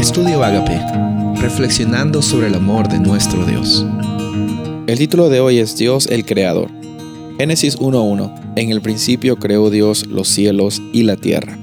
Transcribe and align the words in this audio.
Estudio 0.00 0.42
Agape, 0.42 0.80
reflexionando 1.42 2.22
sobre 2.22 2.46
el 2.46 2.54
amor 2.54 2.88
de 2.88 2.98
nuestro 2.98 3.44
Dios. 3.44 3.84
El 4.86 4.96
título 4.96 5.28
de 5.28 5.40
hoy 5.40 5.58
es 5.58 5.76
Dios 5.76 6.06
el 6.06 6.24
Creador. 6.24 6.70
Génesis 7.36 7.78
1.1. 7.78 8.54
En 8.56 8.70
el 8.70 8.80
principio 8.80 9.36
creó 9.36 9.68
Dios 9.68 10.06
los 10.06 10.26
cielos 10.26 10.80
y 10.94 11.02
la 11.02 11.16
tierra. 11.16 11.58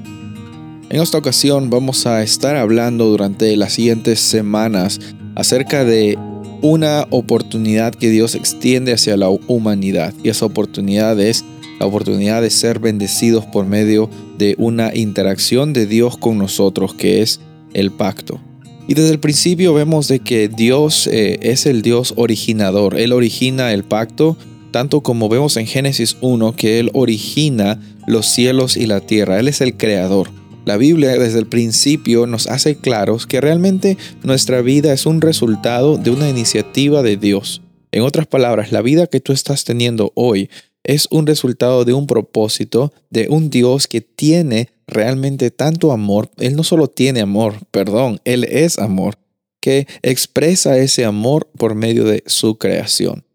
En 0.92 1.02
esta 1.02 1.18
ocasión 1.18 1.72
vamos 1.72 2.06
a 2.06 2.22
estar 2.22 2.56
hablando 2.58 3.06
durante 3.06 3.58
las 3.58 3.74
siguientes 3.74 4.20
semanas 4.20 5.00
acerca 5.34 5.84
de 5.84 6.16
una 6.62 7.08
oportunidad 7.10 7.96
que 7.96 8.12
Dios 8.12 8.36
extiende 8.36 8.94
hacia 8.94 9.18
la 9.18 9.30
humanidad 9.30 10.14
y 10.24 10.30
esa 10.30 10.46
oportunidad 10.46 11.20
es 11.20 11.44
la 11.80 11.88
oportunidad 11.88 12.44
de 12.44 12.52
ser 12.52 12.78
bendecidos 12.78 13.46
por 13.48 13.66
medio 13.66 14.12
de 14.38 14.54
una 14.60 14.96
interacción 14.96 15.74
de 15.74 15.88
Dios 15.88 16.18
con 16.18 16.38
nosotros 16.38 16.94
que 16.94 17.24
es 17.24 17.40
el 17.78 17.92
pacto. 17.92 18.42
Y 18.88 18.94
desde 18.94 19.12
el 19.12 19.20
principio 19.20 19.74
vemos 19.74 20.08
de 20.08 20.20
que 20.20 20.50
Dios 20.50 21.08
eh, 21.08 21.38
es 21.42 21.66
el 21.66 21.82
Dios 21.82 22.14
originador. 22.18 22.98
Él 22.98 23.14
origina 23.14 23.74
el 23.74 23.84
pacto, 23.84 24.38
tanto 24.72 25.02
como 25.02 25.30
vemos 25.30 25.58
en 25.58 25.68
Génesis 25.68 26.18
1 26.22 26.56
que 26.56 26.80
Él 26.80 26.90
origina 26.94 27.80
los 28.08 28.26
cielos 28.26 28.78
y 28.78 28.88
la 28.88 29.02
tierra. 29.02 29.40
Él 29.40 29.48
es 29.48 29.62
el 29.62 29.78
creador. 29.78 30.30
La 30.66 30.78
Biblia 30.78 31.18
desde 31.18 31.40
el 31.40 31.48
principio 31.48 32.28
nos 32.28 32.48
hace 32.48 32.76
claros 32.76 33.28
que 33.28 33.40
realmente 33.40 33.98
nuestra 34.24 34.62
vida 34.62 34.92
es 34.92 35.06
un 35.06 35.22
resultado 35.22 35.98
de 35.98 36.12
una 36.12 36.30
iniciativa 36.30 37.04
de 37.04 37.16
Dios. 37.16 37.62
En 37.92 38.04
otras 38.04 38.28
palabras, 38.28 38.72
la 38.72 38.82
vida 38.82 39.08
que 39.08 39.20
tú 39.20 39.32
estás 39.32 39.64
teniendo 39.64 40.12
hoy 40.16 40.50
es 40.88 41.08
un 41.12 41.28
resultado 41.28 41.86
de 41.86 41.94
un 41.94 42.08
propósito 42.08 42.92
de 43.12 43.28
un 43.30 43.52
Dios 43.52 43.88
que 43.88 44.02
tiene 44.02 44.70
realmente 44.88 45.52
tanto 45.52 45.92
amor. 45.92 46.32
Él 46.38 46.56
no 46.56 46.64
solo 46.64 46.88
tiene 46.88 47.22
amor, 47.22 47.56
perdón, 47.70 48.20
Él 48.24 48.46
es 48.46 48.80
amor, 48.80 49.20
que 49.62 49.86
expresa 50.02 50.78
ese 50.78 51.06
amor 51.06 51.50
por 51.58 51.76
medio 51.76 52.06
de 52.06 52.24
su 52.26 52.58
creación. 52.58 53.26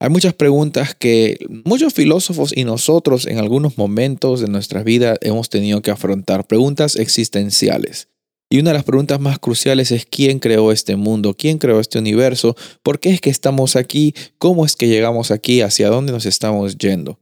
Hay 0.00 0.10
muchas 0.10 0.34
preguntas 0.34 0.94
que 0.94 1.38
muchos 1.64 1.94
filósofos 1.94 2.52
y 2.56 2.64
nosotros 2.64 3.26
en 3.26 3.38
algunos 3.38 3.78
momentos 3.78 4.40
de 4.40 4.48
nuestra 4.48 4.82
vida 4.82 5.16
hemos 5.20 5.50
tenido 5.50 5.82
que 5.82 5.90
afrontar, 5.90 6.46
preguntas 6.46 6.96
existenciales. 6.96 8.08
Y 8.54 8.60
una 8.60 8.70
de 8.70 8.74
las 8.74 8.84
preguntas 8.84 9.18
más 9.18 9.40
cruciales 9.40 9.90
es 9.90 10.06
quién 10.06 10.38
creó 10.38 10.70
este 10.70 10.94
mundo, 10.94 11.34
quién 11.36 11.58
creó 11.58 11.80
este 11.80 11.98
universo, 11.98 12.54
por 12.84 13.00
qué 13.00 13.10
es 13.10 13.20
que 13.20 13.28
estamos 13.28 13.74
aquí, 13.74 14.14
cómo 14.38 14.64
es 14.64 14.76
que 14.76 14.86
llegamos 14.86 15.32
aquí, 15.32 15.60
hacia 15.60 15.88
dónde 15.88 16.12
nos 16.12 16.24
estamos 16.24 16.78
yendo. 16.78 17.18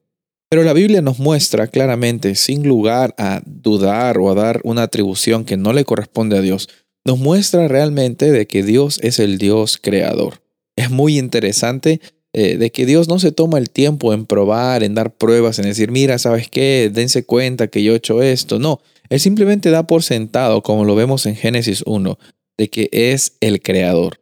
Pero 0.50 0.62
la 0.62 0.74
Biblia 0.74 1.00
nos 1.00 1.20
muestra 1.20 1.68
claramente, 1.68 2.34
sin 2.34 2.68
lugar 2.68 3.14
a 3.16 3.40
dudar 3.46 4.18
o 4.18 4.30
a 4.30 4.34
dar 4.34 4.60
una 4.62 4.82
atribución 4.82 5.46
que 5.46 5.56
no 5.56 5.72
le 5.72 5.86
corresponde 5.86 6.36
a 6.36 6.42
Dios, 6.42 6.68
nos 7.06 7.18
muestra 7.18 7.66
realmente 7.66 8.30
de 8.30 8.46
que 8.46 8.62
Dios 8.62 9.00
es 9.02 9.18
el 9.18 9.38
Dios 9.38 9.78
creador. 9.80 10.42
Es 10.76 10.90
muy 10.90 11.18
interesante 11.18 12.02
eh, 12.34 12.58
de 12.58 12.70
que 12.70 12.84
Dios 12.84 13.08
no 13.08 13.18
se 13.18 13.32
toma 13.32 13.56
el 13.56 13.70
tiempo 13.70 14.12
en 14.12 14.26
probar, 14.26 14.82
en 14.82 14.94
dar 14.94 15.14
pruebas, 15.14 15.58
en 15.58 15.64
decir, 15.64 15.90
mira, 15.90 16.18
¿sabes 16.18 16.50
qué? 16.50 16.90
Dense 16.92 17.24
cuenta 17.24 17.68
que 17.68 17.82
yo 17.82 17.94
he 17.94 17.96
hecho 17.96 18.22
esto. 18.22 18.58
No, 18.58 18.82
él 19.12 19.20
simplemente 19.20 19.68
da 19.68 19.86
por 19.86 20.02
sentado, 20.02 20.62
como 20.62 20.86
lo 20.86 20.94
vemos 20.94 21.26
en 21.26 21.36
Génesis 21.36 21.82
1, 21.84 22.18
de 22.56 22.70
que 22.70 22.88
es 22.92 23.36
el 23.42 23.60
creador. 23.60 24.20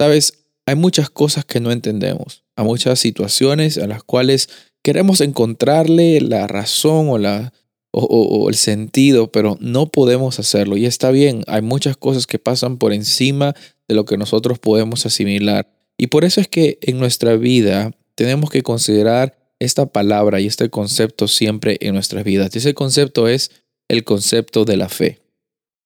Sabes, 0.00 0.46
hay 0.66 0.74
muchas 0.74 1.10
cosas 1.10 1.44
que 1.44 1.60
no 1.60 1.70
entendemos, 1.70 2.42
hay 2.56 2.64
muchas 2.64 2.98
situaciones 2.98 3.78
a 3.78 3.86
las 3.86 4.02
cuales 4.02 4.48
queremos 4.82 5.20
encontrarle 5.20 6.20
la 6.20 6.48
razón 6.48 7.08
o, 7.08 7.18
la, 7.18 7.52
o, 7.92 8.48
el 8.48 8.56
sentido, 8.56 9.30
pero 9.30 9.56
no 9.60 9.92
podemos 9.92 10.40
hacerlo. 10.40 10.76
Y 10.76 10.86
está 10.86 11.12
bien, 11.12 11.44
hay 11.46 11.62
muchas 11.62 11.96
cosas 11.96 12.26
que 12.26 12.40
pasan 12.40 12.78
por 12.78 12.92
encima 12.92 13.54
de 13.86 13.94
lo 13.94 14.06
que 14.06 14.16
nosotros 14.16 14.58
podemos 14.58 15.06
asimilar. 15.06 15.72
Y 15.96 16.08
por 16.08 16.24
eso 16.24 16.40
es 16.40 16.48
que 16.48 16.80
en 16.82 16.98
nuestra 16.98 17.36
vida 17.36 17.92
tenemos 18.16 18.50
que 18.50 18.64
considerar 18.64 19.38
esta 19.60 19.86
palabra 19.86 20.40
y 20.40 20.48
este 20.48 20.68
concepto 20.68 21.28
siempre 21.28 21.78
en 21.80 21.94
nuestras 21.94 22.24
vidas. 22.24 22.50
Y 22.56 22.58
ese 22.58 22.74
concepto 22.74 23.28
es 23.28 23.61
el 23.88 24.04
concepto 24.04 24.64
de 24.64 24.76
la 24.76 24.88
fe. 24.88 25.20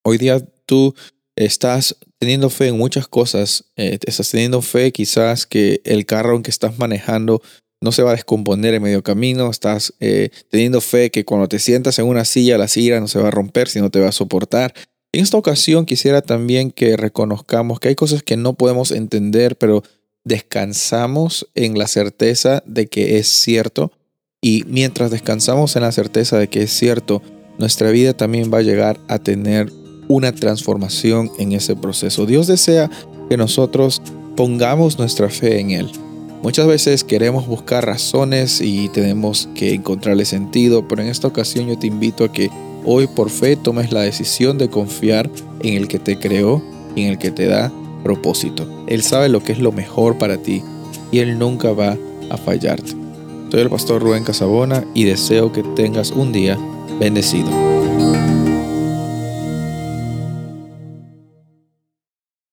Hoy 0.04 0.18
día 0.18 0.40
tú 0.66 0.94
estás 1.36 1.96
teniendo 2.18 2.50
fe 2.50 2.68
en 2.68 2.78
muchas 2.78 3.08
cosas. 3.08 3.64
Eh, 3.76 3.98
estás 4.06 4.30
teniendo 4.30 4.62
fe 4.62 4.92
quizás 4.92 5.46
que 5.46 5.80
el 5.84 6.06
carro 6.06 6.36
en 6.36 6.42
que 6.42 6.50
estás 6.50 6.78
manejando 6.78 7.42
no 7.80 7.92
se 7.92 8.02
va 8.02 8.10
a 8.10 8.14
descomponer 8.14 8.74
en 8.74 8.82
medio 8.82 9.02
camino. 9.02 9.50
Estás 9.50 9.94
eh, 10.00 10.30
teniendo 10.50 10.80
fe 10.80 11.10
que 11.10 11.24
cuando 11.24 11.48
te 11.48 11.58
sientas 11.58 11.98
en 11.98 12.06
una 12.06 12.24
silla, 12.24 12.58
la 12.58 12.68
silla 12.68 13.00
no 13.00 13.08
se 13.08 13.18
va 13.18 13.28
a 13.28 13.32
romper, 13.32 13.68
sino 13.68 13.90
te 13.90 14.00
va 14.00 14.08
a 14.08 14.12
soportar. 14.12 14.74
En 15.12 15.22
esta 15.22 15.36
ocasión 15.36 15.86
quisiera 15.86 16.22
también 16.22 16.70
que 16.70 16.96
reconozcamos 16.96 17.80
que 17.80 17.88
hay 17.88 17.94
cosas 17.94 18.22
que 18.22 18.36
no 18.36 18.54
podemos 18.54 18.90
entender, 18.90 19.56
pero 19.56 19.82
descansamos 20.24 21.48
en 21.54 21.78
la 21.78 21.86
certeza 21.86 22.62
de 22.66 22.88
que 22.88 23.18
es 23.18 23.28
cierto. 23.28 23.92
Y 24.40 24.64
mientras 24.66 25.10
descansamos 25.10 25.76
en 25.76 25.82
la 25.82 25.92
certeza 25.92 26.38
de 26.38 26.48
que 26.48 26.62
es 26.62 26.72
cierto, 26.72 27.22
nuestra 27.58 27.90
vida 27.90 28.12
también 28.12 28.50
va 28.52 28.58
a 28.58 28.62
llegar 28.62 29.00
a 29.08 29.18
tener 29.18 29.72
una 30.08 30.32
transformación 30.32 31.30
en 31.38 31.52
ese 31.52 31.74
proceso. 31.76 32.26
Dios 32.26 32.46
desea 32.46 32.90
que 33.28 33.36
nosotros 33.36 34.02
pongamos 34.36 34.98
nuestra 34.98 35.28
fe 35.28 35.60
en 35.60 35.70
Él. 35.70 35.90
Muchas 36.42 36.66
veces 36.66 37.02
queremos 37.02 37.46
buscar 37.46 37.84
razones 37.86 38.60
y 38.60 38.88
tenemos 38.90 39.48
que 39.54 39.74
encontrarle 39.74 40.24
sentido, 40.24 40.86
pero 40.86 41.02
en 41.02 41.08
esta 41.08 41.28
ocasión 41.28 41.66
yo 41.66 41.78
te 41.78 41.86
invito 41.86 42.24
a 42.24 42.32
que 42.32 42.50
hoy 42.84 43.06
por 43.06 43.30
fe 43.30 43.56
tomes 43.56 43.90
la 43.90 44.02
decisión 44.02 44.58
de 44.58 44.68
confiar 44.68 45.30
en 45.62 45.74
el 45.74 45.88
que 45.88 45.98
te 45.98 46.18
creó 46.18 46.62
y 46.94 47.02
en 47.02 47.08
el 47.08 47.18
que 47.18 47.30
te 47.30 47.46
da 47.46 47.72
propósito. 48.04 48.68
Él 48.86 49.02
sabe 49.02 49.28
lo 49.28 49.42
que 49.42 49.52
es 49.52 49.58
lo 49.58 49.72
mejor 49.72 50.18
para 50.18 50.36
ti 50.36 50.62
y 51.10 51.18
Él 51.18 51.38
nunca 51.38 51.72
va 51.72 51.96
a 52.30 52.36
fallarte. 52.36 52.92
Soy 53.50 53.60
el 53.60 53.70
pastor 53.70 54.02
Rubén 54.02 54.24
Casabona 54.24 54.84
y 54.94 55.04
deseo 55.04 55.52
que 55.52 55.62
tengas 55.74 56.10
un 56.10 56.32
día 56.32 56.58
bendecido. 56.98 57.50